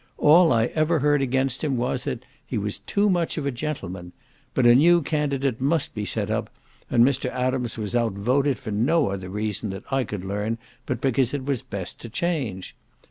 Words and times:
All 0.17 0.51
I 0.51 0.65
ever 0.73 0.97
heard 0.97 1.21
against 1.21 1.63
him 1.63 1.77
was, 1.77 2.05
that 2.05 2.23
"he 2.43 2.57
was 2.57 2.79
too 2.87 3.07
much 3.07 3.37
of 3.37 3.45
a 3.45 3.51
gentleman;" 3.51 4.13
but 4.55 4.65
a 4.65 4.73
new 4.73 5.03
candidate 5.03 5.61
must 5.61 5.93
be 5.93 6.05
set 6.05 6.31
up, 6.31 6.49
and 6.89 7.05
Mr. 7.05 7.29
Adams 7.29 7.77
was 7.77 7.95
out 7.95 8.13
voted 8.13 8.57
for 8.57 8.71
no 8.71 9.09
other 9.09 9.29
reason, 9.29 9.69
that 9.69 9.83
I 9.93 10.03
could 10.03 10.25
learn, 10.25 10.57
but 10.87 11.01
because 11.01 11.35
it 11.35 11.45
was 11.45 11.61
"best 11.61 12.01
to 12.01 12.09
change." 12.09 12.73